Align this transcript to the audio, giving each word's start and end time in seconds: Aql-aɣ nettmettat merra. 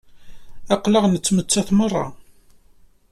Aql-aɣ 0.73 1.05
nettmettat 1.07 1.69
merra. 1.77 2.05